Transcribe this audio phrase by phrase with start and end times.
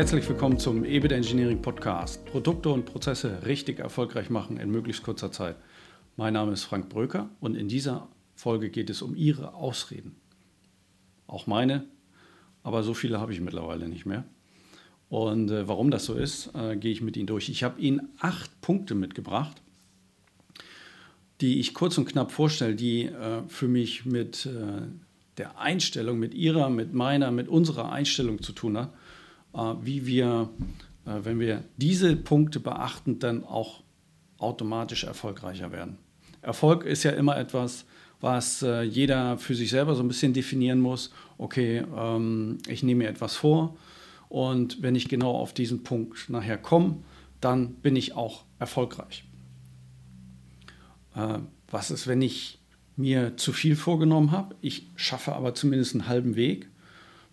[0.00, 2.24] Herzlich willkommen zum EBIT Engineering Podcast.
[2.24, 5.56] Produkte und Prozesse richtig erfolgreich machen in möglichst kurzer Zeit.
[6.16, 10.16] Mein Name ist Frank Bröker und in dieser Folge geht es um Ihre Ausreden.
[11.26, 11.84] Auch meine,
[12.62, 14.24] aber so viele habe ich mittlerweile nicht mehr.
[15.10, 17.50] Und äh, warum das so ist, äh, gehe ich mit Ihnen durch.
[17.50, 19.60] Ich habe Ihnen acht Punkte mitgebracht,
[21.42, 24.80] die ich kurz und knapp vorstelle, die äh, für mich mit äh,
[25.36, 28.86] der Einstellung, mit Ihrer, mit meiner, mit unserer Einstellung zu tun äh,
[29.52, 30.48] wie wir,
[31.06, 33.82] äh, wenn wir diese Punkte beachten, dann auch
[34.38, 35.98] automatisch erfolgreicher werden.
[36.42, 37.84] Erfolg ist ja immer etwas,
[38.22, 41.10] was jeder für sich selber so ein bisschen definieren muss.
[41.38, 43.76] Okay, ähm, ich nehme mir etwas vor
[44.28, 46.98] und wenn ich genau auf diesen Punkt nachher komme,
[47.40, 49.24] dann bin ich auch erfolgreich.
[51.14, 52.58] Äh, was ist, wenn ich
[52.96, 56.68] mir zu viel vorgenommen habe, ich schaffe aber zumindest einen halben Weg,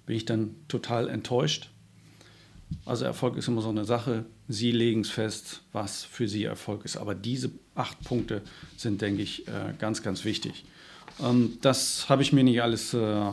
[0.06, 1.70] bin ich dann total enttäuscht.
[2.86, 4.26] Also Erfolg ist immer so eine Sache.
[4.48, 6.98] Sie legen es fest, was für Sie Erfolg ist.
[6.98, 8.42] Aber diese acht Punkte
[8.76, 10.66] sind, denke ich, äh, ganz, ganz wichtig.
[11.24, 13.32] Ähm, das habe ich mir nicht alles äh,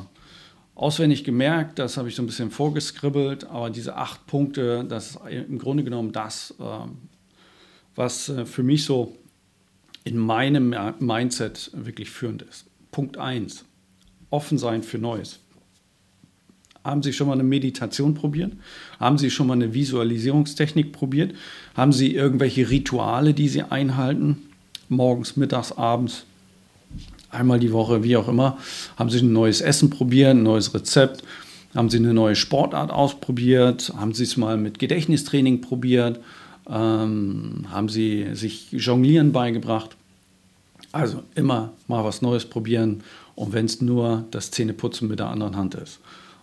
[0.74, 5.20] auswendig gemerkt, das habe ich so ein bisschen vorgeskribbelt, aber diese acht Punkte, das ist
[5.26, 6.98] im Grunde genommen das, ähm,
[7.94, 9.16] was äh, für mich so
[10.02, 12.66] in meinem Mindset wirklich führend ist.
[12.90, 13.64] Punkt 1.
[14.30, 15.40] Offen sein für Neues.
[16.84, 18.52] Haben Sie schon mal eine Meditation probiert?
[19.00, 21.34] Haben Sie schon mal eine Visualisierungstechnik probiert?
[21.74, 24.36] Haben Sie irgendwelche Rituale, die Sie einhalten?
[24.90, 26.26] Morgens, mittags, abends?
[27.30, 28.58] Einmal die Woche, wie auch immer.
[28.96, 31.24] Haben Sie ein neues Essen probiert, ein neues Rezept?
[31.74, 33.92] Haben Sie eine neue Sportart ausprobiert?
[33.96, 36.20] Haben Sie es mal mit Gedächtnistraining probiert?
[36.68, 39.96] Ähm, haben sie sich Jonglieren beigebracht.
[40.92, 43.02] Also immer mal was Neues probieren
[43.34, 45.98] und wenn es nur das Zähneputzen mit der anderen Hand ist.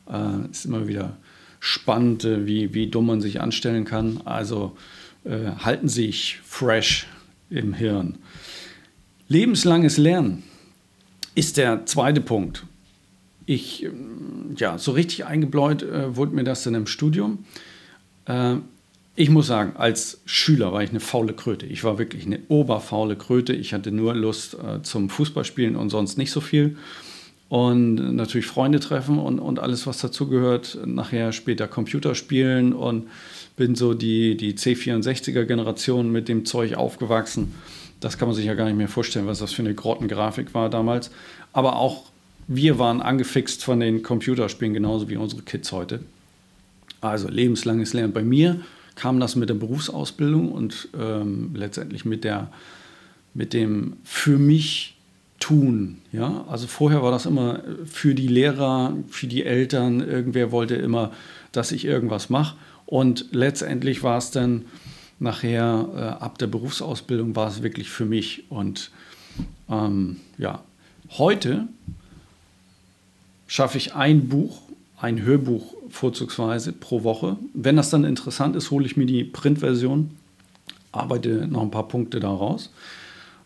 [0.09, 1.17] Äh, ist immer wieder
[1.59, 4.22] spannend, äh, wie, wie dumm man sich anstellen kann.
[4.25, 4.75] Also
[5.23, 7.07] äh, halten Sie sich fresh
[7.50, 8.17] im Hirn.
[9.28, 10.44] Lebenslanges Lernen
[11.35, 12.66] ist der zweite Punkt.
[13.45, 17.45] Ich, ähm, ja, so richtig eingebläut äh, wurde mir das dann im Studium.
[18.25, 18.56] Äh,
[19.16, 21.66] ich muss sagen, als Schüler war ich eine faule Kröte.
[21.66, 23.53] Ich war wirklich eine oberfaule Kröte.
[23.53, 26.78] Ich hatte nur Lust äh, zum Fußballspielen und sonst nicht so viel.
[27.51, 30.78] Und natürlich Freunde treffen und, und alles, was dazugehört.
[30.85, 33.09] Nachher später Computerspielen und
[33.57, 37.53] bin so die, die C64er-Generation mit dem Zeug aufgewachsen.
[38.00, 40.69] Das kann man sich ja gar nicht mehr vorstellen, was das für eine Grottengrafik war
[40.69, 41.11] damals.
[41.51, 42.06] Aber auch
[42.47, 46.00] wir waren angefixt von den Computerspielen, genauso wie unsere Kids heute.
[47.01, 48.61] Also lebenslanges Lernen bei mir
[48.95, 52.50] kam das mit der Berufsausbildung und ähm, letztendlich mit, der,
[53.34, 54.95] mit dem für mich
[55.41, 55.97] tun.
[56.13, 56.46] Ja?
[56.47, 61.12] Also vorher war das immer für die Lehrer, für die Eltern, irgendwer wollte immer,
[61.52, 62.56] dass ich irgendwas mache.
[62.85, 64.66] Und letztendlich war es dann
[65.19, 68.46] nachher, äh, ab der Berufsausbildung, war es wirklich für mich.
[68.50, 68.91] Und
[69.69, 70.63] ähm, ja,
[71.18, 71.68] heute
[73.47, 74.62] schaffe ich ein Buch,
[74.97, 77.38] ein Hörbuch vorzugsweise pro Woche.
[77.53, 80.12] Wenn das dann interessant ist, hole ich mir die Printversion,
[80.91, 82.72] arbeite noch ein paar Punkte daraus.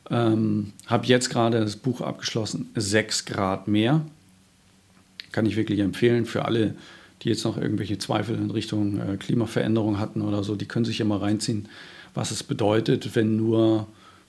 [0.09, 4.05] Ähm, Habe jetzt gerade das Buch abgeschlossen, 6 Grad mehr.
[5.31, 6.75] Kann ich wirklich empfehlen für alle,
[7.21, 10.55] die jetzt noch irgendwelche Zweifel in Richtung äh, Klimaveränderung hatten oder so.
[10.55, 11.67] Die können sich ja mal reinziehen,
[12.13, 13.87] was es bedeutet, wenn nur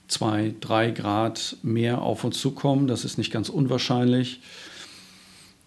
[0.09, 2.86] 2, 3 Grad mehr auf uns zukommen.
[2.86, 4.41] Das ist nicht ganz unwahrscheinlich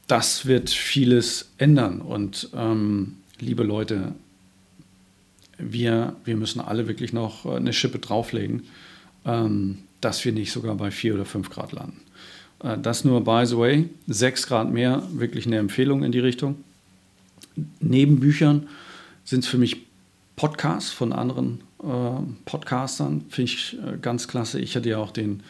[0.09, 2.02] das wird vieles ändern.
[2.02, 4.16] Und ähm, liebe Leute,
[5.58, 8.64] wir, wir müssen alle wirklich noch eine Schippe drauflegen,
[9.25, 12.02] ähm, dass wir nicht sogar bei 4 oder 5 Grad landen.
[12.64, 16.64] Äh, das nur, by the way, 6 Grad mehr, wirklich eine Empfehlung in die Richtung.
[17.80, 18.68] Neben Büchern
[19.26, 19.86] sind es für mich
[20.36, 24.60] Podcasts von anderen äh, Podcastern, finde ich äh, ganz klasse.
[24.60, 25.44] Ich hatte ja auch den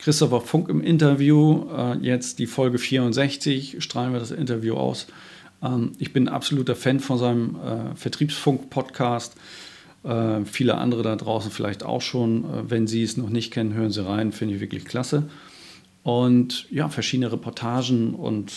[0.00, 1.66] Christopher Funk im Interview.
[1.70, 5.06] Äh, jetzt die Folge 64, strahlen wir das Interview aus.
[5.62, 9.34] Ähm, ich bin ein absoluter Fan von seinem äh, Vertriebsfunk-Podcast.
[10.04, 12.44] Äh, viele andere da draußen vielleicht auch schon.
[12.44, 15.24] Äh, wenn Sie es noch nicht kennen, hören Sie rein, finde ich wirklich klasse.
[16.02, 18.52] Und ja, verschiedene Reportagen und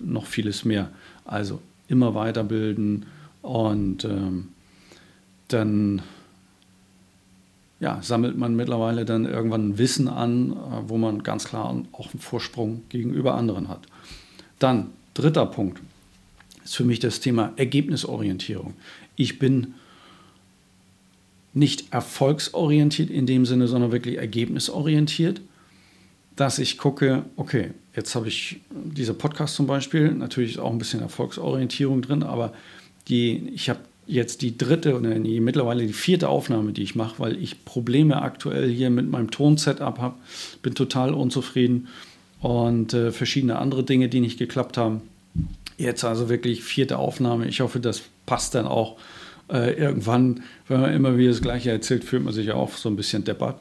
[0.00, 0.90] noch vieles mehr.
[1.26, 3.06] Also immer weiterbilden
[3.42, 4.48] und ähm,
[5.48, 6.02] dann
[7.80, 10.54] ja, sammelt man mittlerweile dann irgendwann Wissen an, äh,
[10.88, 13.86] wo man ganz klar auch einen Vorsprung gegenüber anderen hat.
[14.58, 15.80] Dann, dritter Punkt,
[16.64, 18.74] ist für mich das Thema Ergebnisorientierung.
[19.16, 19.74] Ich bin
[21.58, 25.40] nicht erfolgsorientiert in dem Sinne, sondern wirklich ergebnisorientiert,
[26.36, 30.78] dass ich gucke, okay, jetzt habe ich dieser Podcast zum Beispiel, natürlich ist auch ein
[30.78, 32.52] bisschen Erfolgsorientierung drin, aber
[33.08, 37.18] die, ich habe jetzt die dritte oder die, mittlerweile die vierte Aufnahme, die ich mache,
[37.18, 40.14] weil ich Probleme aktuell hier mit meinem Ton-Setup habe.
[40.62, 41.88] Bin total unzufrieden
[42.40, 45.02] und äh, verschiedene andere Dinge, die nicht geklappt haben.
[45.76, 47.48] Jetzt also wirklich vierte Aufnahme.
[47.48, 48.96] Ich hoffe, das passt dann auch.
[49.50, 52.88] Äh, irgendwann, wenn man immer wieder das Gleiche erzählt, fühlt man sich ja auch so
[52.88, 53.58] ein bisschen deppert.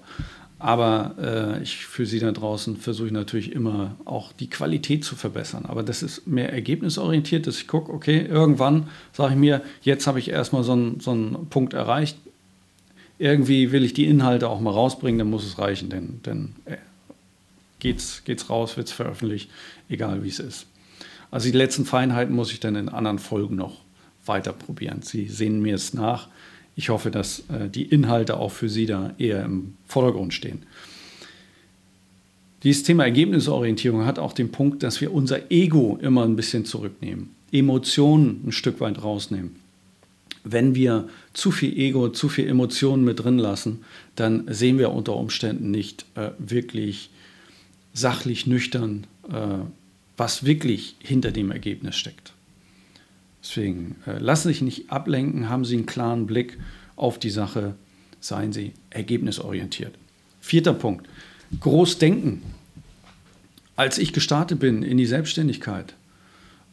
[0.59, 1.15] Aber
[1.59, 5.65] äh, ich für Sie da draußen versuche ich natürlich immer auch die Qualität zu verbessern.
[5.67, 10.19] Aber das ist mehr ergebnisorientiert, dass ich gucke, okay, irgendwann sage ich mir, jetzt habe
[10.19, 12.17] ich erstmal so einen, so Punkt erreicht.
[13.19, 16.77] Irgendwie will ich die Inhalte auch mal rausbringen, dann muss es reichen, denn, denn äh,
[17.79, 19.49] geht's, geht's raus, wird es veröffentlicht,
[19.89, 20.65] egal wie es ist.
[21.29, 23.81] Also die letzten Feinheiten muss ich dann in anderen Folgen noch
[24.27, 24.55] weiter.
[25.01, 26.27] Sie sehen mir es nach.
[26.75, 30.63] Ich hoffe, dass äh, die Inhalte auch für Sie da eher im Vordergrund stehen.
[32.63, 37.29] Dieses Thema Ergebnisorientierung hat auch den Punkt, dass wir unser Ego immer ein bisschen zurücknehmen,
[37.51, 39.55] Emotionen ein Stück weit rausnehmen.
[40.43, 43.83] Wenn wir zu viel Ego, zu viel Emotionen mit drin lassen,
[44.15, 47.09] dann sehen wir unter Umständen nicht äh, wirklich
[47.93, 49.59] sachlich nüchtern, äh,
[50.15, 52.33] was wirklich hinter dem Ergebnis steckt.
[53.47, 56.57] Deswegen äh, lassen Sie sich nicht ablenken, haben Sie einen klaren Blick
[56.97, 57.75] auf die Sache,
[58.19, 59.95] seien Sie ergebnisorientiert.
[60.41, 61.07] Vierter Punkt,
[61.61, 62.41] groß denken.
[63.77, 65.93] Als ich gestartet bin in die Selbstständigkeit,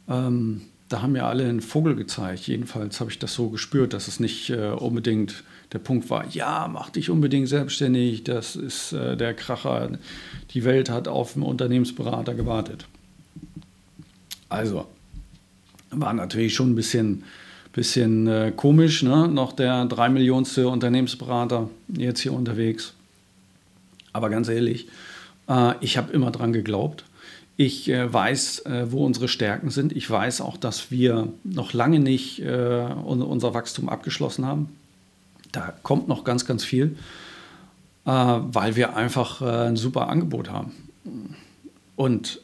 [0.08, 2.46] ähm, da haben mir alle einen Vogel gezeigt.
[2.46, 6.68] Jedenfalls habe ich das so gespürt, dass es nicht äh, unbedingt der Punkt war, ja,
[6.72, 9.98] mach dich unbedingt selbstständig, das ist äh, der Kracher,
[10.50, 12.86] die Welt hat auf einen Unternehmensberater gewartet.
[14.48, 14.86] Also,
[16.00, 17.24] war natürlich schon ein bisschen,
[17.72, 19.28] bisschen äh, komisch, ne?
[19.28, 22.94] noch der drei Millionste Unternehmensberater jetzt hier unterwegs.
[24.12, 24.88] Aber ganz ehrlich,
[25.48, 27.04] äh, ich habe immer dran geglaubt.
[27.56, 29.92] Ich äh, weiß, äh, wo unsere Stärken sind.
[29.92, 34.70] Ich weiß auch, dass wir noch lange nicht äh, unser Wachstum abgeschlossen haben.
[35.52, 36.96] Da kommt noch ganz, ganz viel,
[38.06, 40.72] äh, weil wir einfach ein super Angebot haben.
[41.96, 42.40] Und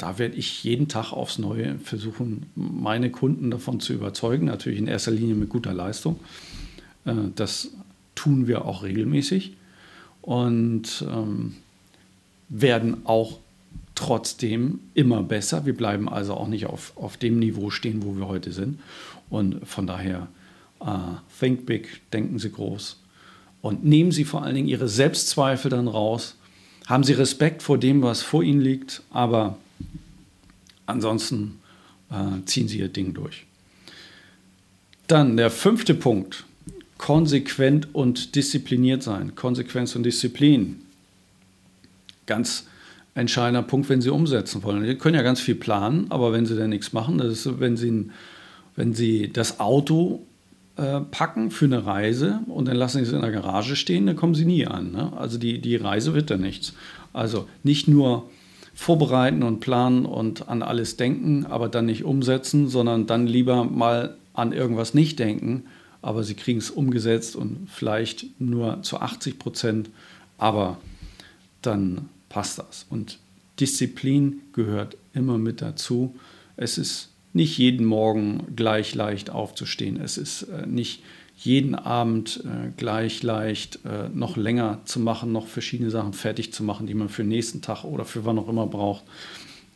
[0.00, 4.86] da werde ich jeden Tag aufs Neue versuchen, meine Kunden davon zu überzeugen, natürlich in
[4.86, 6.18] erster Linie mit guter Leistung.
[7.04, 7.72] Äh, das
[8.14, 9.56] tun wir auch regelmäßig
[10.22, 11.56] und ähm,
[12.48, 13.38] werden auch
[13.94, 15.66] trotzdem immer besser.
[15.66, 18.80] Wir bleiben also auch nicht auf, auf dem Niveau stehen, wo wir heute sind.
[19.28, 20.28] Und von daher,
[20.80, 22.98] uh, think big, denken Sie groß
[23.60, 26.36] und nehmen Sie vor allen Dingen Ihre Selbstzweifel dann raus.
[26.86, 29.58] Haben Sie Respekt vor dem, was vor Ihnen liegt, aber
[30.90, 31.60] Ansonsten
[32.10, 33.46] äh, ziehen sie ihr Ding durch.
[35.06, 36.44] Dann der fünfte Punkt.
[36.98, 39.34] Konsequent und diszipliniert sein.
[39.34, 40.82] Konsequenz und Disziplin.
[42.26, 42.66] Ganz
[43.14, 44.84] entscheidender Punkt, wenn Sie umsetzen wollen.
[44.84, 47.76] Sie können ja ganz viel planen, aber wenn Sie dann nichts machen, das ist, wenn
[47.76, 48.10] Sie,
[48.76, 50.26] wenn Sie das Auto
[50.76, 54.16] äh, packen für eine Reise und dann lassen Sie es in der Garage stehen, dann
[54.16, 54.92] kommen Sie nie an.
[54.92, 55.12] Ne?
[55.16, 56.74] Also die, die Reise wird dann nichts.
[57.12, 58.30] Also nicht nur
[58.74, 64.16] vorbereiten und planen und an alles denken, aber dann nicht umsetzen, sondern dann lieber mal
[64.32, 65.64] an irgendwas nicht denken,
[66.02, 69.90] aber sie kriegen es umgesetzt und vielleicht nur zu 80 Prozent,
[70.38, 70.78] aber
[71.62, 72.86] dann passt das.
[72.88, 73.18] Und
[73.58, 76.14] Disziplin gehört immer mit dazu.
[76.56, 80.00] Es ist nicht jeden Morgen gleich leicht aufzustehen.
[80.00, 81.02] Es ist äh, nicht
[81.40, 86.62] jeden Abend äh, gleich leicht äh, noch länger zu machen, noch verschiedene Sachen fertig zu
[86.62, 89.04] machen, die man für den nächsten Tag oder für wann auch immer braucht.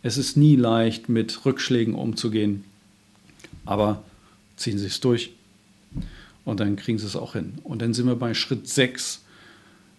[0.03, 2.65] Es ist nie leicht, mit Rückschlägen umzugehen,
[3.65, 4.05] aber
[4.57, 5.33] ziehen Sie es durch
[6.45, 7.55] und dann kriegen Sie es auch hin.
[7.65, 9.23] Und dann sind wir bei Schritt 6.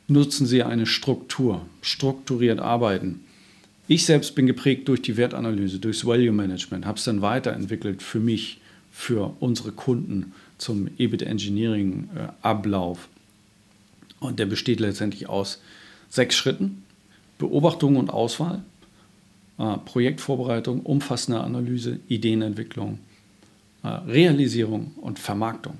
[0.07, 3.21] Nutzen Sie eine Struktur, strukturiert arbeiten.
[3.87, 8.19] Ich selbst bin geprägt durch die Wertanalyse, durchs Value Management, habe es dann weiterentwickelt für
[8.19, 8.59] mich,
[8.91, 12.09] für unsere Kunden zum EBIT Engineering
[12.41, 13.09] Ablauf.
[14.19, 15.61] Und der besteht letztendlich aus
[16.09, 16.83] sechs Schritten.
[17.37, 18.63] Beobachtung und Auswahl,
[19.57, 22.99] äh, Projektvorbereitung, umfassende Analyse, Ideenentwicklung,
[23.83, 25.77] äh, Realisierung und Vermarktung.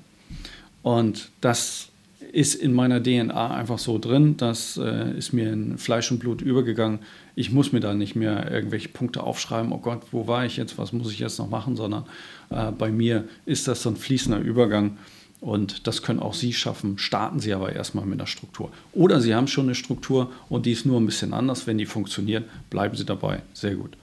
[0.82, 1.88] Und das
[2.36, 6.42] ist in meiner DNA einfach so drin, das äh, ist mir in Fleisch und Blut
[6.42, 6.98] übergegangen.
[7.34, 10.76] Ich muss mir da nicht mehr irgendwelche Punkte aufschreiben, oh Gott, wo war ich jetzt,
[10.76, 12.04] was muss ich jetzt noch machen, sondern
[12.50, 14.98] äh, bei mir ist das so ein fließender Übergang
[15.40, 16.98] und das können auch Sie schaffen.
[16.98, 18.70] Starten Sie aber erstmal mit einer Struktur.
[18.92, 21.66] Oder Sie haben schon eine Struktur und die ist nur ein bisschen anders.
[21.66, 23.40] Wenn die funktioniert, bleiben Sie dabei.
[23.54, 23.96] Sehr gut.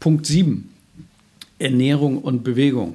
[0.00, 0.70] Punkt 7.
[1.58, 2.94] Ernährung und Bewegung.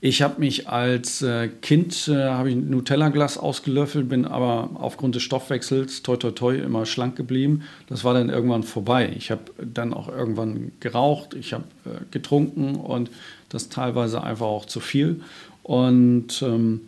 [0.00, 6.02] Ich habe mich als äh, Kind äh, ich Nutella-Glas ausgelöffelt, bin aber aufgrund des Stoffwechsels
[6.02, 7.62] toi toi toi immer schlank geblieben.
[7.88, 9.14] Das war dann irgendwann vorbei.
[9.16, 13.10] Ich habe dann auch irgendwann geraucht, ich habe äh, getrunken und
[13.48, 15.22] das teilweise einfach auch zu viel.
[15.62, 16.82] Und ähm,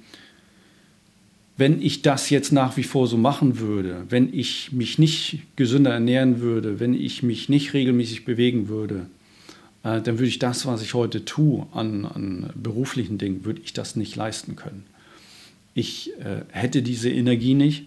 [1.56, 5.92] wenn ich das jetzt nach wie vor so machen würde, wenn ich mich nicht gesünder
[5.92, 9.06] ernähren würde, wenn ich mich nicht regelmäßig bewegen würde,
[9.96, 13.96] dann würde ich das, was ich heute tue an, an beruflichen Dingen, würde ich das
[13.96, 14.84] nicht leisten können.
[15.74, 17.86] Ich äh, hätte diese Energie nicht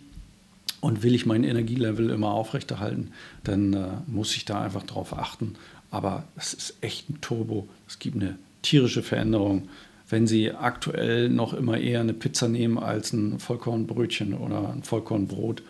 [0.79, 3.11] und will ich mein Energielevel immer aufrechterhalten,
[3.43, 5.55] dann äh, muss ich da einfach drauf achten.
[5.91, 7.67] Aber es ist echt ein Turbo.
[7.87, 9.67] Es gibt eine tierische Veränderung,
[10.09, 15.61] wenn Sie aktuell noch immer eher eine Pizza nehmen als ein Vollkornbrötchen oder ein Vollkornbrot.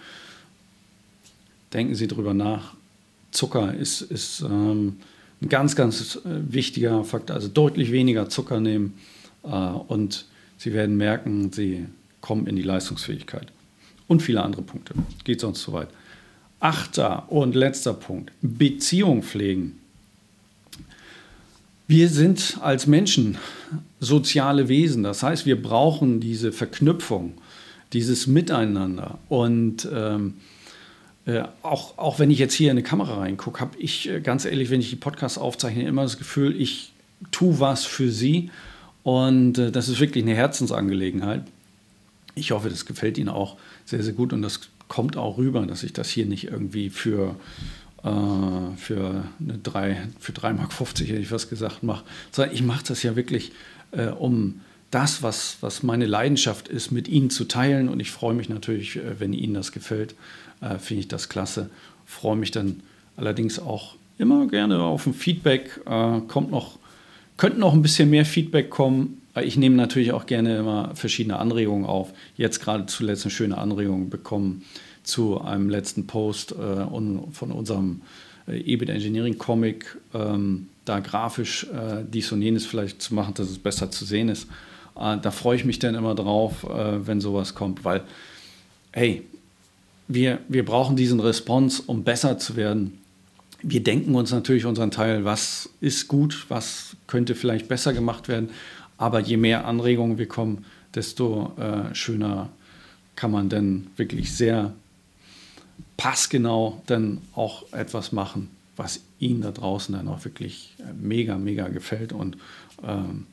[1.74, 2.76] Denken Sie darüber nach.
[3.32, 4.98] Zucker ist, ist ähm,
[5.41, 7.36] ein ganz, ganz äh, wichtiger Faktor.
[7.36, 8.93] Also deutlich weniger Zucker nehmen
[9.43, 10.25] äh, und
[10.57, 11.88] Sie werden merken, Sie
[12.21, 13.48] kommen in die Leistungsfähigkeit.
[14.07, 14.93] Und viele andere Punkte.
[15.24, 15.88] Geht sonst zu weit.
[16.60, 18.31] Achter und letzter Punkt.
[18.41, 19.79] Beziehung pflegen.
[21.88, 23.38] Wir sind als Menschen
[24.00, 25.01] soziale Wesen.
[25.01, 27.33] Das heißt, wir brauchen diese Verknüpfung,
[27.91, 29.17] dieses Miteinander.
[29.29, 30.36] Und ähm,
[31.25, 34.46] äh, auch, auch wenn ich jetzt hier in eine Kamera reingucke, habe ich äh, ganz
[34.46, 36.94] ehrlich, wenn ich die Podcasts aufzeichne, immer das Gefühl, ich
[37.30, 38.50] tue was für Sie.
[39.04, 41.44] Und äh, das ist wirklich eine Herzensangelegenheit.
[42.34, 45.84] Ich hoffe, das gefällt Ihnen auch sehr, sehr gut und das kommt auch rüber, dass
[45.84, 47.36] ich das hier nicht irgendwie für,
[48.04, 48.10] äh,
[48.78, 53.04] für, eine 3, für 3,50 Mark, hätte ich was gesagt, mache, sondern ich mache das
[53.04, 53.51] ja wirklich,
[53.92, 57.89] äh, um das, was, was meine Leidenschaft ist, mit Ihnen zu teilen.
[57.89, 60.15] Und ich freue mich natürlich, äh, wenn Ihnen das gefällt,
[60.62, 61.69] äh, finde ich das klasse.
[62.05, 62.81] Freue mich dann
[63.15, 65.79] allerdings auch immer gerne auf ein Feedback.
[65.86, 66.77] Äh, kommt noch,
[67.38, 69.21] könnte noch ein bisschen mehr Feedback kommen.
[69.41, 72.13] Ich nehme natürlich auch gerne immer verschiedene Anregungen auf.
[72.36, 74.63] Jetzt gerade zuletzt eine schöne Anregung bekommen
[75.03, 78.01] zu einem letzten Post äh, von unserem
[78.48, 83.50] äh, EBIT Engineering Comic, ähm, da grafisch äh, dies und jenes vielleicht zu machen, dass
[83.50, 84.48] es besser zu sehen ist.
[84.95, 88.03] Äh, da freue ich mich dann immer drauf, äh, wenn sowas kommt, weil,
[88.91, 89.24] hey,
[90.07, 93.00] wir, wir brauchen diesen Response, um besser zu werden.
[93.63, 98.50] Wir denken uns natürlich unseren Teil, was ist gut, was könnte vielleicht besser gemacht werden.
[98.98, 102.50] Aber je mehr Anregungen wir kommen, desto äh, schöner
[103.15, 104.74] kann man dann wirklich sehr
[105.98, 111.67] passgenau dann auch etwas machen, was Ihnen da draußen dann auch wirklich äh, mega, mega
[111.67, 112.38] gefällt und
[112.83, 113.27] ähm,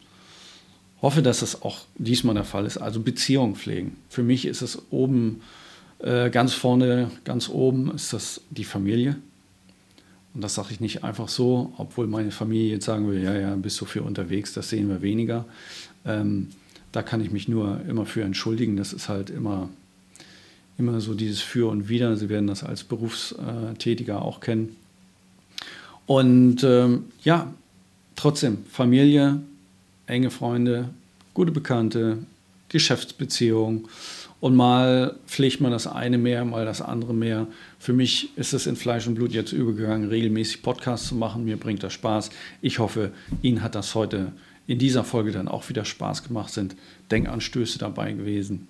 [1.02, 2.78] hoffe, dass das auch diesmal der Fall ist.
[2.78, 3.96] Also Beziehung pflegen.
[4.08, 5.42] Für mich ist es oben,
[6.00, 9.16] äh, ganz vorne, ganz oben ist das die Familie.
[10.34, 13.54] Und das sage ich nicht einfach so, obwohl meine Familie jetzt sagen will, ja, ja,
[13.56, 15.46] bist du viel unterwegs, das sehen wir weniger.
[16.04, 16.48] Ähm,
[16.92, 18.76] da kann ich mich nur immer für entschuldigen.
[18.76, 19.68] Das ist halt immer,
[20.78, 22.16] immer so dieses Für und Wider.
[22.16, 24.76] Sie werden das als Berufstätiger auch kennen.
[26.06, 27.52] Und ähm, ja,
[28.16, 29.40] trotzdem, Familie,
[30.08, 30.88] enge Freunde,
[31.34, 32.18] gute Bekannte,
[32.68, 33.88] Geschäftsbeziehungen
[34.40, 37.46] und mal pflegt man das eine mehr, mal das andere mehr.
[37.78, 41.44] Für mich ist es in Fleisch und Blut jetzt übergegangen, regelmäßig Podcasts zu machen.
[41.44, 42.30] Mir bringt das Spaß.
[42.62, 43.12] Ich hoffe,
[43.42, 44.32] Ihnen hat das heute
[44.66, 46.76] in dieser Folge dann auch wieder Spaß gemacht, sind
[47.10, 48.68] Denkanstöße dabei gewesen.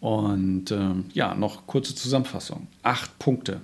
[0.00, 2.66] Und ähm, ja, noch kurze Zusammenfassung.
[2.82, 3.60] Acht Punkte.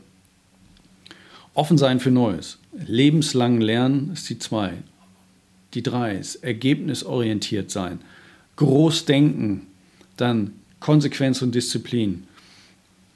[1.52, 2.58] Offen sein für Neues.
[2.72, 4.74] Lebenslang lernen ist die zwei.
[5.74, 8.00] Die drei ist ergebnisorientiert sein.
[8.56, 9.66] Groß denken.
[10.16, 12.24] Dann Konsequenz und Disziplin,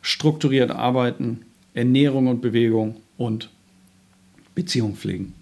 [0.02, 1.40] strukturiert arbeiten,
[1.72, 3.50] Ernährung und Bewegung und
[4.54, 5.34] Beziehung pflegen.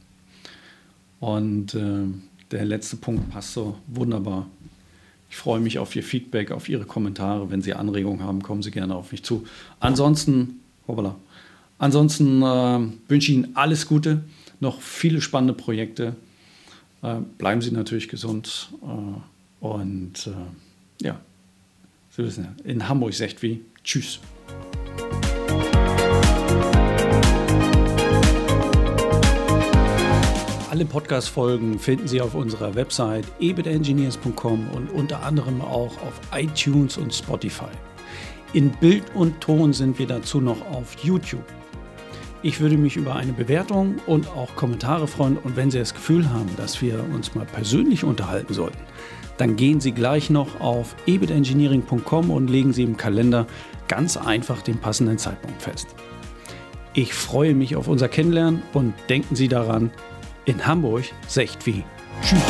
[1.20, 2.06] Und äh,
[2.50, 4.46] der letzte Punkt passt so wunderbar.
[5.30, 7.50] Ich freue mich auf Ihr Feedback, auf Ihre Kommentare.
[7.50, 9.44] Wenn Sie Anregungen haben, kommen Sie gerne auf mich zu.
[9.80, 11.16] Ansonsten, hoppala,
[11.78, 14.24] ansonsten äh, wünsche ich Ihnen alles Gute,
[14.60, 16.16] noch viele spannende Projekte.
[17.02, 21.20] Äh, bleiben Sie natürlich gesund äh, und äh, ja,
[22.10, 24.20] Sie wissen ja, in Hamburg sagt wie Tschüss.
[30.70, 37.12] Alle Podcast-Folgen finden Sie auf unserer Website ebitengineers.com und unter anderem auch auf iTunes und
[37.12, 37.66] Spotify.
[38.54, 41.44] In Bild und Ton sind wir dazu noch auf YouTube.
[42.44, 46.28] Ich würde mich über eine Bewertung und auch Kommentare freuen und wenn Sie das Gefühl
[46.30, 48.80] haben, dass wir uns mal persönlich unterhalten sollten,
[49.36, 53.46] dann gehen Sie gleich noch auf ebitengineering.com und legen Sie im Kalender
[53.86, 55.86] ganz einfach den passenden Zeitpunkt fest.
[56.94, 59.92] Ich freue mich auf unser Kennenlernen und denken Sie daran,
[60.44, 61.84] in Hamburg secht wie.
[62.22, 62.40] Tschüss.